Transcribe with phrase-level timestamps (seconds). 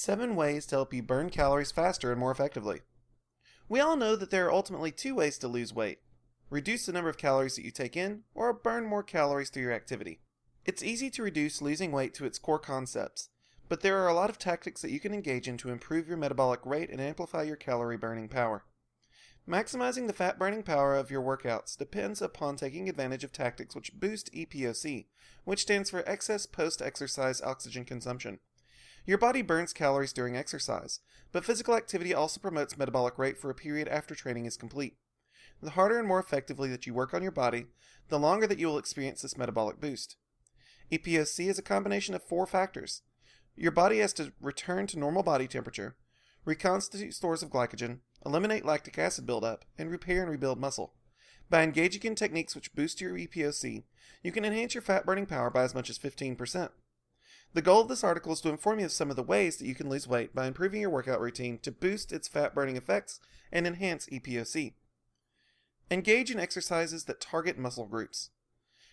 [0.00, 2.80] 7 ways to help you burn calories faster and more effectively.
[3.68, 5.98] We all know that there are ultimately two ways to lose weight
[6.48, 9.72] reduce the number of calories that you take in, or burn more calories through your
[9.72, 10.20] activity.
[10.64, 13.28] It's easy to reduce losing weight to its core concepts,
[13.68, 16.16] but there are a lot of tactics that you can engage in to improve your
[16.16, 18.64] metabolic rate and amplify your calorie burning power.
[19.46, 24.00] Maximizing the fat burning power of your workouts depends upon taking advantage of tactics which
[24.00, 25.06] boost EPOC,
[25.44, 28.40] which stands for excess post exercise oxygen consumption.
[29.06, 31.00] Your body burns calories during exercise,
[31.32, 34.96] but physical activity also promotes metabolic rate for a period after training is complete.
[35.62, 37.66] The harder and more effectively that you work on your body,
[38.08, 40.16] the longer that you will experience this metabolic boost.
[40.90, 43.02] EPOC is a combination of four factors.
[43.56, 45.96] Your body has to return to normal body temperature,
[46.44, 50.94] reconstitute stores of glycogen, eliminate lactic acid buildup, and repair and rebuild muscle.
[51.48, 53.84] By engaging in techniques which boost your EPOC,
[54.22, 56.70] you can enhance your fat burning power by as much as 15%.
[57.52, 59.66] The goal of this article is to inform you of some of the ways that
[59.66, 63.18] you can lose weight by improving your workout routine to boost its fat burning effects
[63.50, 64.74] and enhance EPOC.
[65.90, 68.30] Engage in exercises that target muscle groups.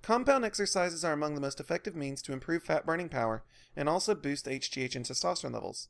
[0.00, 3.44] Compound exercises are among the most effective means to improve fat burning power
[3.76, 5.88] and also boost HGH and testosterone levels.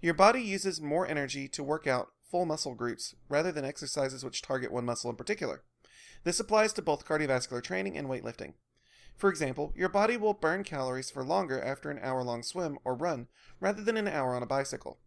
[0.00, 4.42] Your body uses more energy to work out full muscle groups rather than exercises which
[4.42, 5.62] target one muscle in particular.
[6.24, 8.54] This applies to both cardiovascular training and weightlifting.
[9.18, 12.94] For example, your body will burn calories for longer after an hour long swim or
[12.94, 13.26] run
[13.60, 15.00] rather than an hour on a bicycle.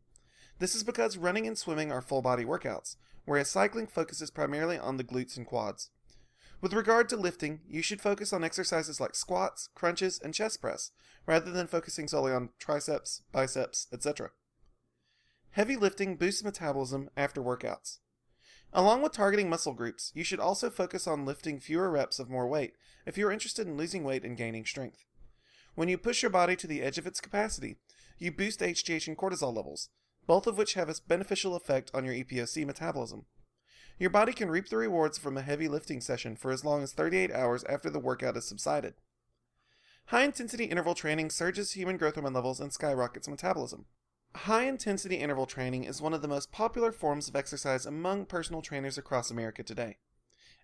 [0.59, 4.97] This is because running and swimming are full body workouts, whereas cycling focuses primarily on
[4.97, 5.91] the glutes and quads.
[6.59, 10.91] With regard to lifting, you should focus on exercises like squats, crunches, and chest press,
[11.25, 14.31] rather than focusing solely on triceps, biceps, etc.
[15.51, 17.99] Heavy lifting boosts metabolism after workouts.
[18.73, 22.47] Along with targeting muscle groups, you should also focus on lifting fewer reps of more
[22.47, 25.03] weight if you are interested in losing weight and gaining strength.
[25.75, 27.77] When you push your body to the edge of its capacity,
[28.17, 29.89] you boost HGH and cortisol levels,
[30.25, 33.25] both of which have a beneficial effect on your EPOC metabolism.
[33.99, 36.93] Your body can reap the rewards from a heavy lifting session for as long as
[36.93, 38.93] 38 hours after the workout has subsided.
[40.07, 43.85] High intensity interval training surges human growth hormone levels and skyrockets metabolism.
[44.33, 48.61] High intensity interval training is one of the most popular forms of exercise among personal
[48.61, 49.97] trainers across America today.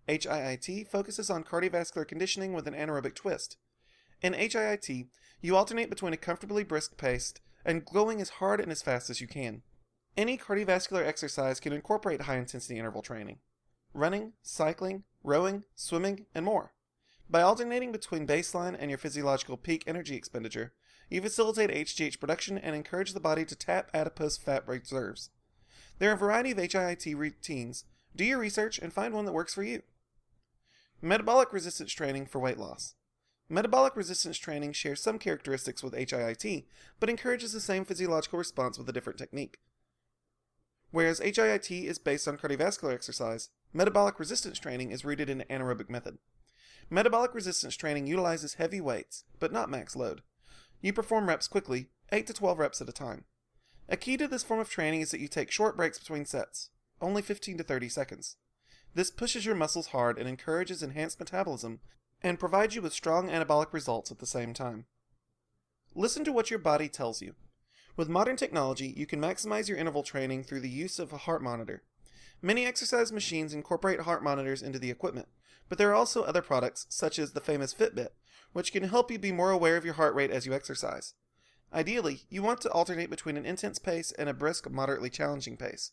[0.08, 3.58] HIIT focuses on cardiovascular conditioning with an anaerobic twist.
[4.22, 5.08] In HIIT,
[5.42, 7.34] you alternate between a comfortably brisk pace
[7.66, 9.64] and going as hard and as fast as you can.
[10.16, 13.40] Any cardiovascular exercise can incorporate high intensity interval training
[13.94, 16.74] running, cycling, rowing, swimming, and more.
[17.30, 20.74] By alternating between baseline and your physiological peak energy expenditure,
[21.10, 25.30] you facilitate HGH production and encourage the body to tap adipose fat reserves.
[26.00, 27.86] There are a variety of HIIT routines.
[28.16, 29.82] Do your research and find one that works for you.
[31.02, 32.96] Metabolic resistance training for weight loss.
[33.50, 36.66] Metabolic resistance training shares some characteristics with HIIT,
[37.00, 39.60] but encourages the same physiological response with a different technique.
[40.92, 45.90] Whereas HIIT is based on cardiovascular exercise, metabolic resistance training is rooted in an anaerobic
[45.90, 46.18] method.
[46.90, 50.22] Metabolic resistance training utilizes heavy weights, but not max load.
[50.82, 53.26] You perform reps quickly, 8 to 12 reps at a time.
[53.90, 56.70] A key to this form of training is that you take short breaks between sets,
[57.02, 58.36] only 15 to 30 seconds.
[58.94, 61.80] This pushes your muscles hard and encourages enhanced metabolism
[62.22, 64.86] and provides you with strong anabolic results at the same time.
[65.96, 67.36] Listen to what your body tells you.
[67.96, 71.42] With modern technology, you can maximize your interval training through the use of a heart
[71.42, 71.84] monitor.
[72.42, 75.28] Many exercise machines incorporate heart monitors into the equipment,
[75.70, 78.10] but there are also other products, such as the famous Fitbit,
[78.54, 81.14] which can help you be more aware of your heart rate as you exercise.
[81.74, 85.92] Ideally, you want to alternate between an intense pace and a brisk, moderately challenging pace.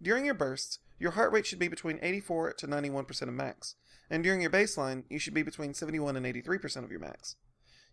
[0.00, 3.74] During your bursts, your heart rate should be between 84 to 91% of max,
[4.08, 7.36] and during your baseline, you should be between 71 and 83% of your max.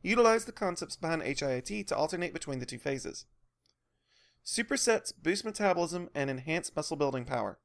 [0.03, 3.25] Utilize the concepts behind HIIT to alternate between the two phases.
[4.45, 7.59] Supersets boost metabolism and enhance muscle building power.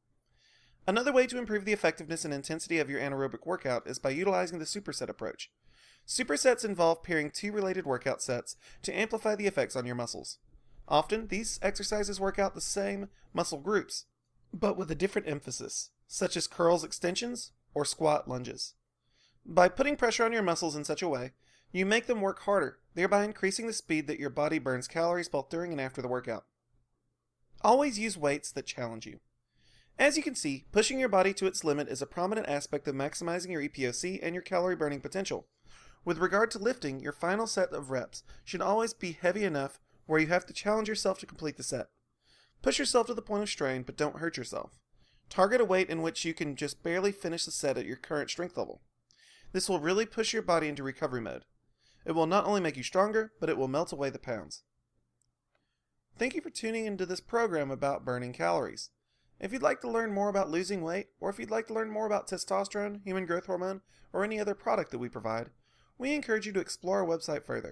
[0.86, 4.58] Another way to improve the effectiveness and intensity of your anaerobic workout is by utilizing
[4.58, 5.50] the superset approach.
[6.06, 10.38] Supersets involve pairing two related workout sets to amplify the effects on your muscles.
[10.88, 14.06] Often, these exercises work out the same muscle groups,
[14.52, 18.74] but with a different emphasis, such as curls extensions or squat lunges.
[19.46, 21.32] By putting pressure on your muscles in such a way,
[21.70, 25.48] you make them work harder, thereby increasing the speed that your body burns calories both
[25.48, 26.44] during and after the workout.
[27.62, 29.20] Always use weights that challenge you.
[29.98, 32.94] As you can see, pushing your body to its limit is a prominent aspect of
[32.94, 35.46] maximizing your EPOC and your calorie burning potential.
[36.04, 40.18] With regard to lifting, your final set of reps should always be heavy enough where
[40.18, 41.88] you have to challenge yourself to complete the set.
[42.62, 44.80] Push yourself to the point of strain, but don't hurt yourself.
[45.28, 48.30] Target a weight in which you can just barely finish the set at your current
[48.30, 48.82] strength level.
[49.52, 51.44] This will really push your body into recovery mode.
[52.04, 54.64] It will not only make you stronger, but it will melt away the pounds.
[56.18, 58.90] Thank you for tuning into this program about burning calories.
[59.42, 61.90] If you'd like to learn more about losing weight, or if you'd like to learn
[61.90, 63.80] more about testosterone, human growth hormone,
[64.12, 65.50] or any other product that we provide,
[65.98, 67.70] we encourage you to explore our website further.